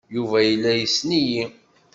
[0.15, 1.43] Yuba yella yessen-iyi.